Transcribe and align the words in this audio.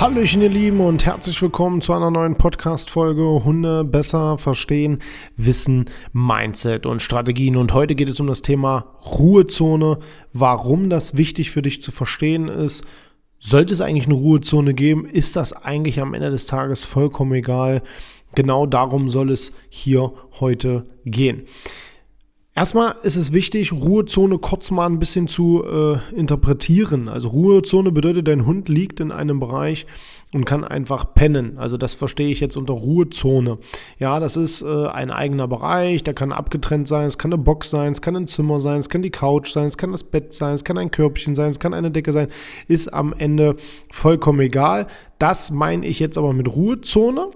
Hallöchen 0.00 0.42
ihr 0.42 0.48
Lieben 0.48 0.78
und 0.78 1.04
herzlich 1.06 1.42
willkommen 1.42 1.80
zu 1.80 1.92
einer 1.92 2.12
neuen 2.12 2.36
Podcast-Folge 2.36 3.42
Hunde 3.42 3.82
besser 3.82 4.38
verstehen, 4.38 5.02
Wissen, 5.36 5.86
Mindset 6.12 6.86
und 6.86 7.02
Strategien. 7.02 7.56
Und 7.56 7.74
heute 7.74 7.96
geht 7.96 8.08
es 8.08 8.20
um 8.20 8.28
das 8.28 8.40
Thema 8.40 8.94
Ruhezone, 9.04 9.98
warum 10.32 10.88
das 10.88 11.16
wichtig 11.16 11.50
für 11.50 11.62
dich 11.62 11.82
zu 11.82 11.90
verstehen 11.90 12.46
ist. 12.46 12.86
Sollte 13.40 13.74
es 13.74 13.80
eigentlich 13.80 14.06
eine 14.06 14.14
Ruhezone 14.14 14.72
geben? 14.72 15.04
Ist 15.04 15.34
das 15.34 15.52
eigentlich 15.52 16.00
am 16.00 16.14
Ende 16.14 16.30
des 16.30 16.46
Tages 16.46 16.84
vollkommen 16.84 17.32
egal? 17.32 17.82
Genau 18.36 18.66
darum 18.66 19.10
soll 19.10 19.32
es 19.32 19.52
hier 19.68 20.12
heute 20.38 20.84
gehen. 21.06 21.42
Erstmal 22.58 22.96
ist 23.04 23.14
es 23.14 23.32
wichtig, 23.32 23.72
Ruhezone 23.72 24.38
kurz 24.38 24.72
mal 24.72 24.86
ein 24.86 24.98
bisschen 24.98 25.28
zu 25.28 25.62
äh, 25.62 25.98
interpretieren. 26.12 27.08
Also 27.08 27.28
Ruhezone 27.28 27.92
bedeutet, 27.92 28.26
dein 28.26 28.46
Hund 28.46 28.68
liegt 28.68 28.98
in 28.98 29.12
einem 29.12 29.38
Bereich 29.38 29.86
und 30.34 30.44
kann 30.44 30.64
einfach 30.64 31.14
pennen. 31.14 31.56
Also 31.56 31.76
das 31.76 31.94
verstehe 31.94 32.30
ich 32.30 32.40
jetzt 32.40 32.56
unter 32.56 32.74
Ruhezone. 32.74 33.58
Ja, 34.00 34.18
das 34.18 34.36
ist 34.36 34.62
äh, 34.62 34.88
ein 34.88 35.12
eigener 35.12 35.46
Bereich, 35.46 36.02
der 36.02 36.14
kann 36.14 36.32
abgetrennt 36.32 36.88
sein, 36.88 37.06
es 37.06 37.16
kann 37.16 37.32
eine 37.32 37.40
Box 37.40 37.70
sein, 37.70 37.92
es 37.92 38.02
kann 38.02 38.16
ein 38.16 38.26
Zimmer 38.26 38.60
sein, 38.60 38.80
es 38.80 38.88
kann 38.88 39.02
die 39.02 39.10
Couch 39.10 39.52
sein, 39.52 39.66
es 39.66 39.78
kann 39.78 39.92
das 39.92 40.02
Bett 40.02 40.34
sein, 40.34 40.54
es 40.54 40.64
kann 40.64 40.78
ein 40.78 40.90
Körbchen 40.90 41.36
sein, 41.36 41.50
es 41.50 41.60
kann 41.60 41.74
eine 41.74 41.92
Decke 41.92 42.12
sein, 42.12 42.26
ist 42.66 42.92
am 42.92 43.12
Ende 43.12 43.54
vollkommen 43.88 44.40
egal. 44.40 44.88
Das 45.20 45.52
meine 45.52 45.86
ich 45.86 46.00
jetzt 46.00 46.18
aber 46.18 46.32
mit 46.32 46.48
Ruhezone. 46.48 47.30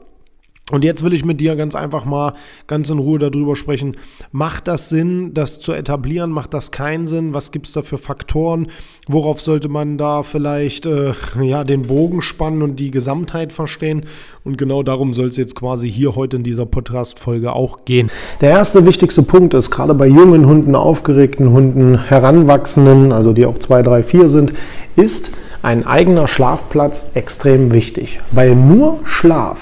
Und 0.70 0.84
jetzt 0.84 1.04
will 1.04 1.12
ich 1.12 1.24
mit 1.24 1.40
dir 1.40 1.56
ganz 1.56 1.74
einfach 1.74 2.04
mal 2.04 2.34
ganz 2.68 2.88
in 2.88 2.98
Ruhe 2.98 3.18
darüber 3.18 3.56
sprechen. 3.56 3.96
Macht 4.30 4.68
das 4.68 4.88
Sinn, 4.88 5.34
das 5.34 5.58
zu 5.58 5.72
etablieren? 5.72 6.30
Macht 6.30 6.54
das 6.54 6.70
keinen 6.70 7.06
Sinn? 7.06 7.34
Was 7.34 7.50
gibt 7.50 7.66
es 7.66 7.72
da 7.72 7.82
für 7.82 7.98
Faktoren? 7.98 8.68
Worauf 9.08 9.40
sollte 9.40 9.68
man 9.68 9.98
da 9.98 10.22
vielleicht 10.22 10.86
äh, 10.86 11.12
ja, 11.42 11.64
den 11.64 11.82
Bogen 11.82 12.22
spannen 12.22 12.62
und 12.62 12.76
die 12.76 12.92
Gesamtheit 12.92 13.52
verstehen? 13.52 14.06
Und 14.44 14.56
genau 14.56 14.82
darum 14.84 15.12
soll 15.12 15.26
es 15.26 15.36
jetzt 15.36 15.56
quasi 15.56 15.90
hier 15.90 16.14
heute 16.14 16.36
in 16.36 16.44
dieser 16.44 16.64
Podcast-Folge 16.64 17.52
auch 17.52 17.84
gehen. 17.84 18.10
Der 18.40 18.50
erste 18.50 18.86
wichtigste 18.86 19.22
Punkt 19.22 19.54
ist, 19.54 19.70
gerade 19.70 19.94
bei 19.94 20.06
jungen 20.06 20.46
Hunden, 20.46 20.76
aufgeregten 20.76 21.50
Hunden, 21.50 21.98
Heranwachsenden, 21.98 23.10
also 23.12 23.32
die 23.32 23.46
auch 23.46 23.58
zwei, 23.58 23.82
drei, 23.82 24.04
vier 24.04 24.28
sind, 24.28 24.54
ist 24.94 25.32
ein 25.60 25.84
eigener 25.86 26.28
Schlafplatz 26.28 27.10
extrem 27.14 27.72
wichtig. 27.72 28.20
Weil 28.30 28.54
nur 28.54 29.00
Schlaf 29.04 29.58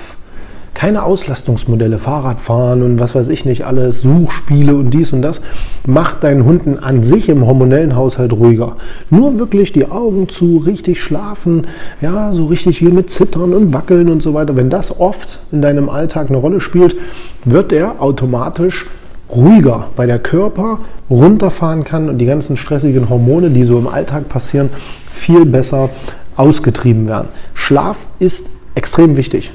keine 0.81 1.03
Auslastungsmodelle, 1.03 1.99
Fahrradfahren 1.99 2.83
und 2.83 2.99
was 2.99 3.15
weiß 3.15 3.29
ich 3.29 3.45
nicht, 3.45 3.67
alles, 3.67 4.01
Suchspiele 4.01 4.75
und 4.75 4.89
dies 4.89 5.13
und 5.13 5.21
das, 5.21 5.43
macht 5.87 6.25
deinen 6.25 6.47
Hunden 6.47 6.79
an 6.79 7.05
sich 7.05 7.29
im 7.29 7.47
hormonellen 7.47 7.97
Haushalt 7.97 8.33
ruhiger. 8.33 8.79
Nur 9.11 9.39
wirklich 9.39 9.75
die 9.75 9.91
Augen 9.91 10.31
zu, 10.31 10.57
richtig 10.57 11.03
schlafen, 11.03 11.67
ja, 12.01 12.33
so 12.33 12.47
richtig 12.47 12.79
hier 12.79 12.95
mit 12.95 13.11
Zittern 13.11 13.53
und 13.53 13.75
Wackeln 13.75 14.09
und 14.09 14.23
so 14.23 14.33
weiter. 14.33 14.57
Wenn 14.57 14.71
das 14.71 14.99
oft 14.99 15.41
in 15.53 15.61
deinem 15.61 15.91
Alltag 15.91 16.31
eine 16.31 16.39
Rolle 16.39 16.63
spielt, 16.63 16.97
wird 17.45 17.75
er 17.75 18.01
automatisch 18.01 18.87
ruhiger, 19.29 19.89
weil 19.97 20.07
der 20.07 20.19
Körper 20.19 20.79
runterfahren 21.11 21.85
kann 21.85 22.09
und 22.09 22.17
die 22.17 22.25
ganzen 22.25 22.57
stressigen 22.57 23.11
Hormone, 23.11 23.51
die 23.51 23.65
so 23.65 23.79
im 23.79 23.87
Alltag 23.87 24.31
passieren, 24.31 24.71
viel 25.13 25.45
besser 25.45 25.91
ausgetrieben 26.37 27.07
werden. 27.07 27.29
Schlaf 27.53 27.99
ist 28.19 28.49
extrem 28.75 29.19
wichtig. 29.19 29.53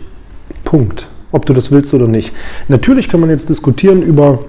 Punkt. 0.64 1.08
Ob 1.32 1.46
du 1.46 1.54
das 1.54 1.72
willst 1.72 1.94
oder 1.94 2.08
nicht. 2.08 2.34
Natürlich 2.68 3.10
kann 3.10 3.20
man 3.20 3.30
jetzt 3.30 3.50
diskutieren 3.50 4.02
über 4.02 4.40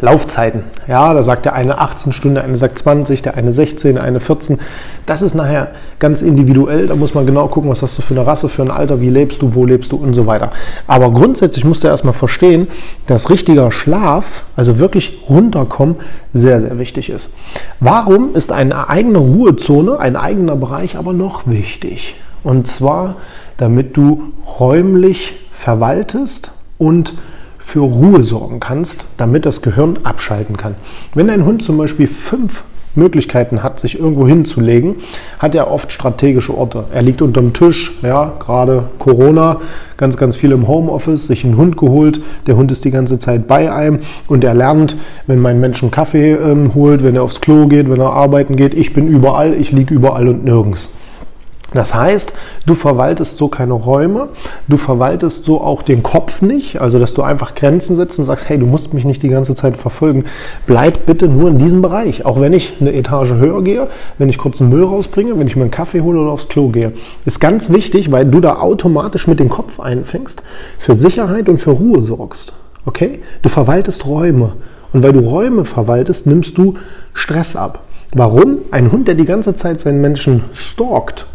Laufzeiten. 0.00 0.64
Ja, 0.88 1.14
da 1.14 1.22
sagt 1.22 1.46
der 1.46 1.54
eine 1.54 1.78
18 1.78 2.12
Stunden, 2.12 2.34
der 2.34 2.44
eine 2.44 2.58
sagt 2.58 2.78
20, 2.78 3.22
der 3.22 3.34
eine 3.34 3.50
16, 3.50 3.94
der 3.94 4.04
eine 4.04 4.20
14. 4.20 4.58
Das 5.06 5.22
ist 5.22 5.34
nachher 5.34 5.68
ganz 5.98 6.20
individuell. 6.20 6.88
Da 6.88 6.96
muss 6.96 7.14
man 7.14 7.24
genau 7.24 7.48
gucken, 7.48 7.70
was 7.70 7.80
hast 7.80 7.96
du 7.96 8.02
für 8.02 8.12
eine 8.12 8.26
Rasse, 8.26 8.50
für 8.50 8.60
ein 8.60 8.70
Alter, 8.70 9.00
wie 9.00 9.08
lebst 9.08 9.40
du, 9.40 9.54
wo 9.54 9.64
lebst 9.64 9.92
du 9.92 9.96
und 9.96 10.12
so 10.12 10.26
weiter. 10.26 10.52
Aber 10.86 11.10
grundsätzlich 11.12 11.64
musst 11.64 11.82
du 11.82 11.88
erstmal 11.88 12.12
verstehen, 12.12 12.68
dass 13.06 13.30
richtiger 13.30 13.72
Schlaf, 13.72 14.44
also 14.54 14.78
wirklich 14.78 15.18
runterkommen, 15.30 15.96
sehr, 16.34 16.60
sehr 16.60 16.78
wichtig 16.78 17.08
ist. 17.08 17.32
Warum 17.80 18.34
ist 18.34 18.52
eine 18.52 18.90
eigene 18.90 19.18
Ruhezone, 19.18 19.98
ein 19.98 20.16
eigener 20.16 20.56
Bereich 20.56 20.96
aber 20.98 21.14
noch 21.14 21.46
wichtig? 21.46 22.16
Und 22.44 22.66
zwar, 22.66 23.16
damit 23.56 23.96
du 23.96 24.34
räumlich 24.60 25.32
verwaltest 25.66 26.52
und 26.78 27.14
für 27.58 27.80
Ruhe 27.80 28.22
sorgen 28.22 28.60
kannst, 28.60 29.04
damit 29.16 29.44
das 29.46 29.62
Gehirn 29.62 29.98
abschalten 30.04 30.56
kann. 30.56 30.76
Wenn 31.12 31.26
dein 31.26 31.44
Hund 31.44 31.60
zum 31.60 31.76
Beispiel 31.76 32.06
fünf 32.06 32.62
Möglichkeiten 32.94 33.64
hat, 33.64 33.80
sich 33.80 33.98
irgendwo 33.98 34.28
hinzulegen, 34.28 34.94
hat 35.40 35.56
er 35.56 35.68
oft 35.68 35.90
strategische 35.90 36.56
Orte. 36.56 36.84
Er 36.94 37.02
liegt 37.02 37.20
unterm 37.20 37.52
Tisch, 37.52 37.98
ja, 38.02 38.34
gerade 38.38 38.84
Corona, 39.00 39.60
ganz, 39.96 40.16
ganz 40.16 40.36
viel 40.36 40.52
im 40.52 40.68
Homeoffice, 40.68 41.26
sich 41.26 41.44
einen 41.44 41.56
Hund 41.56 41.76
geholt, 41.76 42.20
der 42.46 42.56
Hund 42.56 42.70
ist 42.70 42.84
die 42.84 42.92
ganze 42.92 43.18
Zeit 43.18 43.48
bei 43.48 43.72
einem 43.72 44.02
und 44.28 44.44
er 44.44 44.54
lernt, 44.54 44.94
wenn 45.26 45.40
mein 45.40 45.58
Mensch 45.58 45.82
einen 45.82 45.90
Kaffee 45.90 46.34
ähm, 46.34 46.76
holt, 46.76 47.02
wenn 47.02 47.16
er 47.16 47.24
aufs 47.24 47.40
Klo 47.40 47.66
geht, 47.66 47.90
wenn 47.90 48.00
er 48.00 48.12
arbeiten 48.12 48.54
geht, 48.54 48.72
ich 48.72 48.94
bin 48.94 49.08
überall, 49.08 49.52
ich 49.52 49.72
liege 49.72 49.92
überall 49.92 50.28
und 50.28 50.44
nirgends. 50.44 50.90
Das 51.76 51.94
heißt, 51.94 52.32
du 52.64 52.74
verwaltest 52.74 53.36
so 53.36 53.48
keine 53.48 53.74
Räume, 53.74 54.28
du 54.66 54.78
verwaltest 54.78 55.44
so 55.44 55.60
auch 55.60 55.82
den 55.82 56.02
Kopf 56.02 56.40
nicht, 56.40 56.80
also 56.80 56.98
dass 56.98 57.12
du 57.12 57.20
einfach 57.20 57.54
Grenzen 57.54 57.96
setzt 57.96 58.18
und 58.18 58.24
sagst, 58.24 58.48
hey, 58.48 58.58
du 58.58 58.64
musst 58.64 58.94
mich 58.94 59.04
nicht 59.04 59.22
die 59.22 59.28
ganze 59.28 59.54
Zeit 59.54 59.76
verfolgen. 59.76 60.24
Bleib 60.66 61.04
bitte 61.04 61.28
nur 61.28 61.50
in 61.50 61.58
diesem 61.58 61.82
Bereich. 61.82 62.24
Auch 62.24 62.40
wenn 62.40 62.54
ich 62.54 62.72
eine 62.80 62.94
Etage 62.94 63.32
höher 63.32 63.62
gehe, 63.62 63.88
wenn 64.16 64.30
ich 64.30 64.38
kurz 64.38 64.58
einen 64.58 64.70
Müll 64.70 64.84
rausbringe, 64.84 65.38
wenn 65.38 65.46
ich 65.48 65.54
mir 65.54 65.64
einen 65.64 65.70
Kaffee 65.70 66.00
hole 66.00 66.18
oder 66.18 66.30
aufs 66.30 66.48
Klo 66.48 66.68
gehe. 66.68 66.94
Ist 67.26 67.40
ganz 67.40 67.68
wichtig, 67.68 68.10
weil 68.10 68.24
du 68.24 68.40
da 68.40 68.56
automatisch 68.56 69.26
mit 69.26 69.38
dem 69.38 69.50
Kopf 69.50 69.78
einfängst, 69.78 70.42
für 70.78 70.96
Sicherheit 70.96 71.50
und 71.50 71.58
für 71.58 71.72
Ruhe 71.72 72.00
sorgst. 72.00 72.54
Okay? 72.86 73.20
Du 73.42 73.50
verwaltest 73.50 74.06
Räume. 74.06 74.54
Und 74.94 75.02
weil 75.02 75.12
du 75.12 75.20
Räume 75.20 75.66
verwaltest, 75.66 76.26
nimmst 76.26 76.56
du 76.56 76.76
Stress 77.12 77.54
ab. 77.54 77.80
Warum? 78.14 78.60
Ein 78.70 78.92
Hund, 78.92 79.08
der 79.08 79.14
die 79.14 79.26
ganze 79.26 79.56
Zeit 79.56 79.80
seinen 79.80 80.00
Menschen 80.00 80.44
stalkt, 80.54 81.26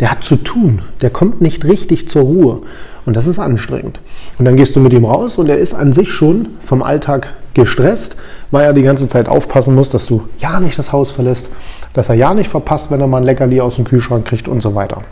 der 0.00 0.10
hat 0.10 0.24
zu 0.24 0.36
tun, 0.36 0.82
der 1.02 1.10
kommt 1.10 1.40
nicht 1.40 1.64
richtig 1.64 2.08
zur 2.08 2.22
Ruhe. 2.22 2.62
Und 3.06 3.16
das 3.16 3.26
ist 3.26 3.38
anstrengend. 3.38 4.00
Und 4.38 4.44
dann 4.44 4.56
gehst 4.56 4.76
du 4.76 4.80
mit 4.80 4.92
ihm 4.92 5.04
raus 5.04 5.38
und 5.38 5.48
er 5.48 5.58
ist 5.58 5.74
an 5.74 5.92
sich 5.92 6.10
schon 6.10 6.50
vom 6.64 6.82
Alltag 6.82 7.28
gestresst, 7.54 8.16
weil 8.50 8.64
er 8.64 8.72
die 8.72 8.82
ganze 8.82 9.08
Zeit 9.08 9.28
aufpassen 9.28 9.74
muss, 9.74 9.90
dass 9.90 10.06
du 10.06 10.28
ja 10.38 10.60
nicht 10.60 10.78
das 10.78 10.92
Haus 10.92 11.10
verlässt, 11.10 11.50
dass 11.92 12.08
er 12.08 12.14
ja 12.14 12.34
nicht 12.34 12.50
verpasst, 12.50 12.90
wenn 12.90 13.00
er 13.00 13.06
mal 13.06 13.18
ein 13.18 13.24
Leckerli 13.24 13.60
aus 13.60 13.76
dem 13.76 13.84
Kühlschrank 13.84 14.26
kriegt 14.26 14.48
und 14.48 14.62
so 14.62 14.74
weiter. 14.74 15.02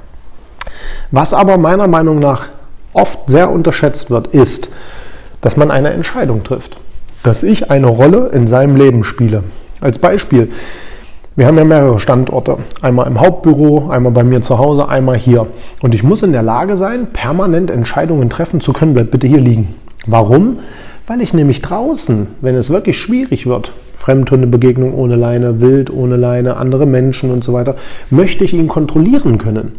Was 1.11 1.33
aber 1.33 1.57
meiner 1.59 1.89
Meinung 1.89 2.19
nach 2.19 2.47
oft 2.93 3.19
sehr 3.29 3.51
unterschätzt 3.51 4.11
wird, 4.11 4.29
ist, 4.29 4.69
dass 5.41 5.57
man 5.57 5.71
eine 5.71 5.91
Entscheidung 5.91 6.45
trifft. 6.45 6.79
Dass 7.23 7.43
ich 7.43 7.71
eine 7.71 7.89
Rolle 7.89 8.31
in 8.33 8.47
seinem 8.47 8.77
Leben 8.77 9.03
spiele. 9.05 9.45
Als 9.81 9.99
Beispiel, 9.99 10.51
wir 11.39 11.47
haben 11.47 11.57
ja 11.57 11.65
mehrere 11.65 12.01
Standorte. 12.01 12.57
Einmal 12.83 13.07
im 13.07 13.21
Hauptbüro, 13.21 13.91
einmal 13.91 14.11
bei 14.11 14.25
mir 14.25 14.43
zu 14.43 14.59
Hause, 14.59 14.89
einmal 14.89 15.17
hier. 15.17 15.47
Und 15.81 15.95
ich 15.95 16.03
muss 16.03 16.25
in 16.25 16.33
der 16.33 16.43
Lage 16.43 16.77
sein, 16.77 17.07
permanent 17.13 17.71
Entscheidungen 17.71 18.29
treffen 18.29 18.61
zu 18.61 18.73
können. 18.73 18.93
Bleib 18.93 19.13
bitte 19.13 19.29
hier 19.29 19.39
liegen. 19.39 19.77
Warum? 20.05 20.59
Weil 21.07 21.21
ich 21.21 21.33
nämlich 21.33 21.63
draußen, 21.63 22.27
wenn 22.41 22.57
es 22.57 22.71
wirklich 22.71 22.99
schwierig 22.99 23.47
wird, 23.47 23.71
Fremdhundebegegnung 23.95 24.93
ohne 24.93 25.15
Leine, 25.15 25.61
Wild 25.61 25.93
ohne 25.93 26.17
Leine, 26.17 26.57
andere 26.57 26.87
Menschen 26.87 27.31
und 27.31 27.45
so 27.45 27.53
weiter, 27.53 27.77
möchte 28.11 28.43
ich 28.43 28.53
ihn 28.53 28.67
kontrollieren 28.67 29.39
können. 29.39 29.77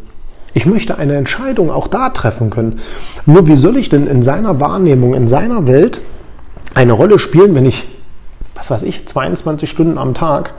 Ich 0.54 0.66
möchte 0.66 0.98
eine 0.98 1.16
Entscheidung 1.16 1.72
auch 1.72 1.90
da 1.90 2.12
treffen 2.12 2.52
können. 2.52 2.80
Nur 3.26 3.48
wie 3.48 3.58
soll 3.58 3.76
ich 3.76 3.90
denn 3.90 4.08
in 4.08 4.24
seiner 4.24 4.62
Wahrnehmung, 4.62 5.14
in 5.14 5.28
seiner 5.28 5.68
Welt 5.68 6.00
eine 6.74 6.94
Rolle 6.94 7.20
spielen, 7.20 7.54
wenn 7.54 7.66
ich, 7.66 7.86
was 8.56 8.72
weiß 8.72 8.84
ich, 8.84 9.06
22 9.06 9.70
Stunden 9.70 9.98
am 9.98 10.14
Tag 10.14 10.54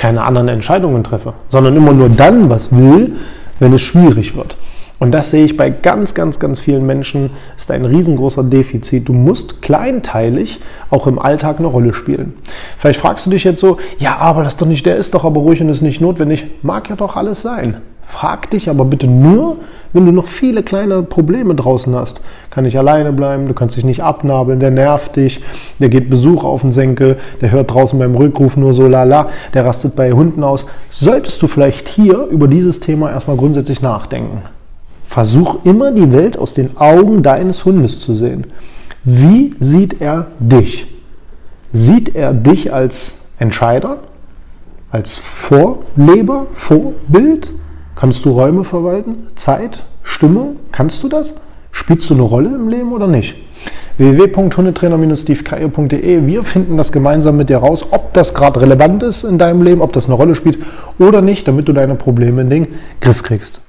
keine 0.00 0.22
anderen 0.24 0.48
Entscheidungen 0.48 1.04
treffe, 1.04 1.34
sondern 1.48 1.76
immer 1.76 1.92
nur 1.92 2.08
dann 2.08 2.48
was 2.48 2.74
will, 2.74 3.16
wenn 3.58 3.74
es 3.74 3.82
schwierig 3.82 4.34
wird. 4.34 4.56
Und 4.98 5.12
das 5.12 5.30
sehe 5.30 5.44
ich 5.44 5.58
bei 5.58 5.68
ganz, 5.68 6.14
ganz, 6.14 6.38
ganz 6.38 6.58
vielen 6.58 6.86
Menschen, 6.86 7.32
ist 7.58 7.70
ein 7.70 7.84
riesengroßer 7.84 8.42
Defizit. 8.42 9.08
Du 9.08 9.12
musst 9.12 9.60
kleinteilig 9.60 10.58
auch 10.88 11.06
im 11.06 11.18
Alltag 11.18 11.58
eine 11.58 11.68
Rolle 11.68 11.92
spielen. 11.92 12.32
Vielleicht 12.78 12.98
fragst 12.98 13.26
du 13.26 13.30
dich 13.30 13.44
jetzt 13.44 13.60
so, 13.60 13.76
ja, 13.98 14.16
aber 14.16 14.42
das 14.42 14.54
ist 14.54 14.62
doch 14.62 14.66
nicht, 14.66 14.86
der 14.86 14.96
ist 14.96 15.12
doch 15.12 15.24
aber 15.24 15.40
ruhig 15.40 15.60
und 15.60 15.68
ist 15.68 15.82
nicht 15.82 16.00
notwendig. 16.00 16.46
Mag 16.62 16.88
ja 16.88 16.96
doch 16.96 17.16
alles 17.16 17.42
sein. 17.42 17.82
Frag 18.10 18.50
dich 18.50 18.68
aber 18.68 18.84
bitte 18.84 19.06
nur, 19.06 19.58
wenn 19.92 20.04
du 20.04 20.12
noch 20.12 20.26
viele 20.26 20.64
kleine 20.64 21.02
Probleme 21.02 21.54
draußen 21.54 21.94
hast. 21.94 22.20
Kann 22.50 22.64
ich 22.64 22.76
alleine 22.76 23.12
bleiben, 23.12 23.46
du 23.46 23.54
kannst 23.54 23.76
dich 23.76 23.84
nicht 23.84 24.02
abnabeln, 24.02 24.58
der 24.58 24.72
nervt 24.72 25.14
dich, 25.14 25.40
der 25.78 25.88
geht 25.88 26.10
Besuch 26.10 26.42
auf 26.42 26.62
den 26.62 26.72
Senkel, 26.72 27.18
der 27.40 27.52
hört 27.52 27.72
draußen 27.72 27.98
beim 27.98 28.16
Rückruf 28.16 28.56
nur 28.56 28.74
so 28.74 28.88
lala, 28.88 29.28
der 29.54 29.64
rastet 29.64 29.94
bei 29.94 30.12
Hunden 30.12 30.42
aus. 30.42 30.66
Solltest 30.90 31.40
du 31.40 31.46
vielleicht 31.46 31.88
hier 31.88 32.24
über 32.24 32.48
dieses 32.48 32.80
Thema 32.80 33.10
erstmal 33.10 33.36
grundsätzlich 33.36 33.80
nachdenken. 33.80 34.42
Versuch 35.06 35.64
immer 35.64 35.92
die 35.92 36.12
Welt 36.12 36.36
aus 36.36 36.52
den 36.54 36.76
Augen 36.76 37.22
deines 37.22 37.64
Hundes 37.64 38.00
zu 38.00 38.14
sehen. 38.14 38.48
Wie 39.04 39.54
sieht 39.60 40.00
er 40.00 40.26
dich? 40.40 40.86
Sieht 41.72 42.16
er 42.16 42.32
dich 42.32 42.72
als 42.72 43.18
Entscheider, 43.38 43.98
als 44.90 45.14
Vorleber, 45.16 46.46
Vorbild? 46.54 47.52
Kannst 48.00 48.24
du 48.24 48.30
Räume 48.30 48.64
verwalten? 48.64 49.26
Zeit? 49.34 49.84
Stimmung? 50.02 50.56
Kannst 50.72 51.02
du 51.02 51.10
das? 51.10 51.34
Spielst 51.70 52.08
du 52.08 52.14
eine 52.14 52.22
Rolle 52.22 52.48
im 52.48 52.70
Leben 52.70 52.94
oder 52.94 53.06
nicht? 53.06 53.36
www.hundetrainer-stevekeier.de 53.98 56.26
Wir 56.26 56.44
finden 56.44 56.78
das 56.78 56.92
gemeinsam 56.92 57.36
mit 57.36 57.50
dir 57.50 57.58
raus, 57.58 57.84
ob 57.90 58.14
das 58.14 58.32
gerade 58.32 58.62
relevant 58.62 59.02
ist 59.02 59.24
in 59.24 59.36
deinem 59.36 59.60
Leben, 59.60 59.82
ob 59.82 59.92
das 59.92 60.06
eine 60.06 60.14
Rolle 60.14 60.34
spielt 60.34 60.60
oder 60.98 61.20
nicht, 61.20 61.46
damit 61.46 61.68
du 61.68 61.74
deine 61.74 61.94
Probleme 61.94 62.40
in 62.40 62.48
den 62.48 62.68
Griff 63.02 63.22
kriegst. 63.22 63.60